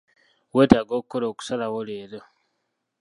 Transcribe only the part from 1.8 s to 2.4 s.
leero.